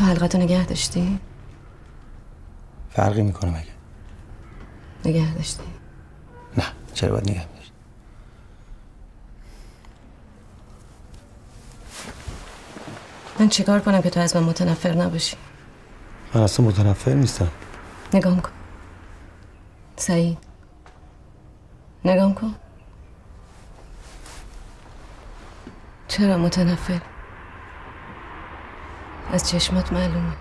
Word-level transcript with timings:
تو 0.00 0.06
حلقتو 0.06 0.38
نگه 0.38 0.64
داشتی؟ 0.66 1.20
فرقی 2.90 3.22
می‌کنه 3.22 3.50
مگه؟ 3.50 3.66
نگه 5.04 5.34
داشتی؟ 5.34 5.62
نه 6.56 6.64
چرا 6.94 7.10
باید 7.10 7.30
نگه 7.30 7.46
داشت 7.46 7.72
من 13.40 13.48
چیکار 13.48 13.80
کنم 13.80 14.02
که 14.02 14.10
تو 14.10 14.20
از 14.20 14.36
من 14.36 14.42
متنفر 14.42 14.92
نباشی؟ 14.92 15.36
من 16.34 16.40
اصلا 16.40 16.66
متنفر 16.66 17.12
نیستم. 17.12 17.50
نگام 18.14 18.40
کن. 18.40 18.50
سعید. 19.96 20.38
نگام 22.04 22.34
کن. 22.34 22.54
چرا 26.08 26.36
متنفر؟ 26.36 27.00
از 29.32 29.50
چشمات 29.50 29.92
معلومه. 29.92 30.32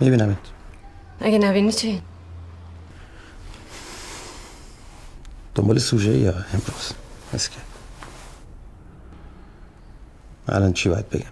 میبینمت. 0.00 0.36
اگه 1.20 1.38
نبینی 1.38 1.72
چی؟ 1.72 2.02
دنبال 5.54 5.78
سوژه 5.78 6.18
یا 6.18 6.32
امروز؟ 6.32 6.92
هست 7.34 7.50
که؟ 7.50 7.58
الان 10.48 10.72
چی 10.72 10.88
باید 10.88 11.08
بگم؟ 11.08 11.30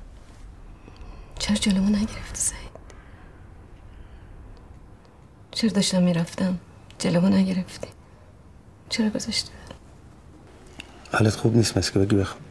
چرا 1.39 1.57
جلومو 1.57 1.89
نگرفتی 1.89 2.41
سعید؟ 2.41 2.71
چرا 5.51 5.71
داشتم 5.71 6.03
می‌رفتم؟ 6.03 6.59
جلومو 6.99 7.29
نگرفتی؟ 7.29 7.89
چرا 8.89 9.11
گذاشتی؟ 9.11 9.51
حالت 11.13 11.35
خوب 11.37 11.57
نیست 11.57 11.79
مثل 11.79 11.93
که 11.93 11.99
بگی 11.99 12.17
بخوام 12.17 12.50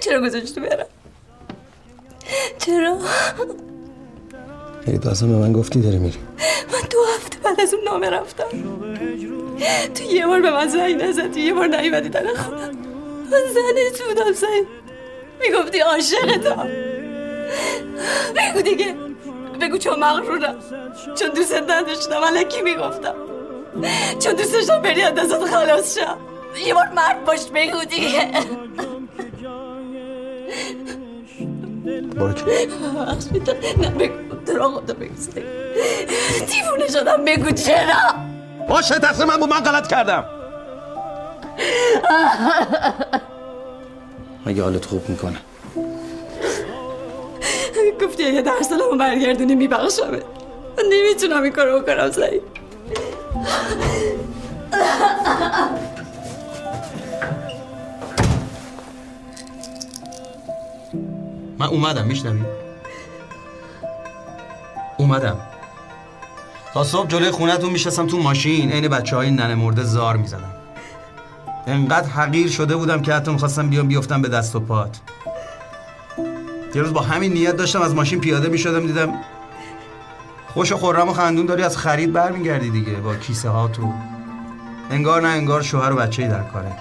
چرا 0.00 0.20
گذاشتی 0.20 0.60
برم؟ 0.60 0.86
چرا؟ 2.58 2.98
یعنی 4.86 4.98
تو 4.98 5.08
اصلا 5.08 5.28
به 5.28 5.34
من 5.34 5.52
گفتی 5.52 5.80
داری 5.80 5.98
میری. 5.98 6.18
من 6.72 6.88
دو 6.90 6.98
هفته 7.16 7.38
بعد 7.38 7.60
از 7.60 7.74
اون 7.74 7.84
نامه 7.84 8.10
رفتم. 8.10 8.44
تو 9.94 10.04
یه 10.04 10.26
بار 10.26 10.40
به 10.40 10.50
من 10.50 10.68
زنگ 10.68 11.02
نزد 11.02 11.32
تو 11.32 11.38
یه 11.38 11.54
بار 11.54 11.66
نیومدی 11.66 12.08
در 12.08 12.34
خودم 12.34 12.76
من 13.30 13.40
زنت 13.54 14.02
بودم 14.08 14.32
سعید 14.32 14.66
می‌گفتی 15.40 15.78
عاشقتم. 15.78 16.68
بگو 18.36 18.62
دیگه. 18.62 18.94
بگو 19.60 19.78
چون 19.78 19.98
مغرورم. 19.98 20.56
چون 21.18 21.28
دوست 21.28 21.54
نداشتم. 21.54 22.22
الکی 22.22 22.62
می‌گفتم. 22.62 23.14
چون 24.18 24.32
دوست 24.32 24.52
داشتم 24.52 24.82
بری 24.82 25.02
از 25.02 25.14
دستت 25.14 25.44
خلاص 25.44 25.98
شم 25.98 26.16
یه 26.66 26.74
بار 26.74 26.88
مرد 26.96 27.24
باش 27.24 27.46
بگو 27.54 27.84
دیگه. 27.84 28.30
برو 32.16 32.32
میدم 33.32 33.54
نه 33.80 33.90
بگو. 33.90 34.14
در 34.46 34.60
آقا 34.60 34.80
بگو. 34.80 35.14
دیوونه 36.46 36.88
شدم. 36.92 37.24
بگو 37.24 37.50
چرا؟ 37.50 38.14
باشه 38.68 38.94
من 39.24 39.36
بود. 39.36 39.48
من 39.48 39.60
غلط 39.60 39.88
کردم. 39.88 40.24
مگه 44.46 44.62
حالت 44.62 44.84
خوب 44.84 45.08
می‌کنه؟ 45.08 45.36
گفتی 48.02 48.24
اگه 48.24 48.42
درسالمو 48.42 48.96
برگردونی 48.98 49.54
میبخشمه 49.54 50.22
من 50.78 50.84
نمی‌تونم 50.92 51.42
این 51.42 51.52
کارو 51.52 51.80
بکنم 51.80 52.10
سعید. 52.10 52.42
من 61.60 61.66
اومدم 61.66 62.06
میشنوی؟ 62.06 62.42
اومدم. 64.96 65.36
تا 66.74 66.84
صبح 66.84 67.08
جلوی 67.08 67.30
خونتون 67.30 67.70
میشستم 67.70 68.06
تو 68.06 68.18
ماشین 68.18 68.72
عین 68.72 68.88
بچه 68.88 69.16
های 69.16 69.30
ننه 69.30 69.54
مرده 69.54 69.82
زار 69.82 70.16
می‌زدم 70.16 70.52
انقدر 71.66 72.08
حقیر 72.08 72.48
شده 72.48 72.76
بودم 72.76 73.02
که 73.02 73.14
حتی 73.14 73.32
می‌خواستم 73.32 73.68
بیام 73.68 73.88
بیفتم 73.88 74.22
به 74.22 74.28
دست 74.28 74.56
و 74.56 74.60
پات. 74.60 75.00
یه 76.74 76.82
روز 76.82 76.92
با 76.92 77.00
همین 77.00 77.32
نیت 77.32 77.56
داشتم 77.56 77.82
از 77.82 77.94
ماشین 77.94 78.20
پیاده 78.20 78.48
می‌شدم 78.48 78.86
دیدم 78.86 79.14
خوش 80.54 80.72
و 80.72 80.76
خورم 80.76 81.08
و 81.08 81.12
خندون 81.12 81.46
داری 81.46 81.62
از 81.62 81.76
خرید 81.76 82.12
برمیگردی 82.12 82.70
دیگه 82.70 82.92
با 82.92 83.14
کیسه 83.14 83.48
ها 83.48 83.68
تو. 83.68 83.92
انگار 84.90 85.22
نه 85.22 85.28
انگار 85.28 85.62
شوهر 85.62 85.92
و 85.92 85.96
بچه 85.96 86.28
در 86.28 86.42
کاره. 86.42 86.72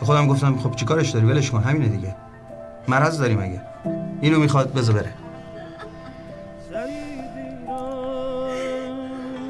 به 0.00 0.06
خودم 0.06 0.26
گفتم 0.26 0.58
خب 0.58 0.74
چیکارش 0.74 1.10
داری؟ 1.10 1.26
ولش 1.26 1.50
کن 1.50 1.62
همینه 1.62 1.88
دیگه. 1.88 2.14
مرض 2.88 3.20
داری 3.20 3.34
مگه 3.34 3.60
اینو 4.20 4.38
می‌خواد 4.38 4.72
بذار 4.72 4.94
بره. 4.94 5.12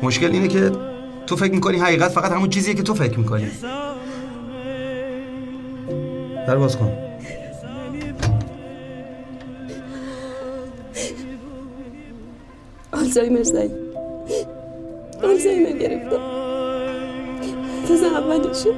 مشکل 0.03 0.32
اینه 0.32 0.49
که 0.49 0.72
تو 1.27 1.37
فکر 1.37 1.53
می‌کنی 1.53 1.78
حقیقت 1.78 2.10
فقط 2.10 2.32
همون 2.32 2.50
چیزیه 2.50 2.75
که 2.75 2.82
تو 2.82 2.94
فکر 2.94 3.19
می‌کنی. 3.19 3.50
در 6.47 6.56
باز 6.56 6.76
کن. 6.76 6.93
آلزایمر 12.93 13.43
سعید 13.43 13.72
آلزایمر 15.22 15.78
گرفتم. 15.78 16.21
تازه 17.88 18.06
اولشه 18.06 18.71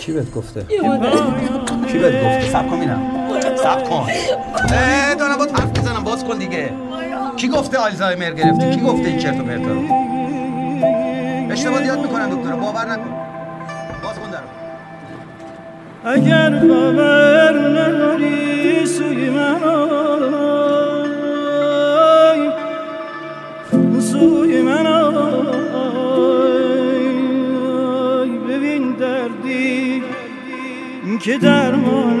کی 0.00 0.12
بهت 0.12 0.34
گفته؟ 0.34 0.66
کی 1.92 1.98
بهت 1.98 2.14
گفته؟ 2.14 2.52
سب 2.52 2.70
کن 2.70 3.19
سب 3.56 3.84
کن. 3.88 4.06
دارم 5.18 5.36
با 5.38 5.44
حرف 5.44 5.70
بزنم 5.70 6.04
باز 6.04 6.24
کن 6.24 6.38
دیگه. 6.38 6.70
کی 7.36 7.48
گفته 7.48 7.78
آلزایمر 7.78 8.30
گرفتی 8.30 8.70
کی 8.70 8.80
گفته 8.80 9.08
این 9.08 9.18
چرت 9.18 9.40
و 9.40 9.42
پرتا 9.42 9.70
رو؟ 9.72 9.80
اشتباه 11.50 11.82
زیاد 11.82 11.98
می‌کنن 11.98 12.28
دکتر 12.30 12.52
باور 12.52 12.86
نکن. 12.86 13.10
باز 14.02 14.18
کن 14.18 14.30
درو 14.30 14.48
اگر 16.04 16.50
باور 16.50 17.58
نداری 17.68 18.86
سوی 18.86 19.30
من 19.30 19.62
آی. 19.64 20.00
سوی 24.00 24.62
من 24.62 24.86
آی. 24.86 25.10
ببین 28.48 28.92
دردی 28.92 30.02
که 31.20 31.38
نمیبون 31.38 32.20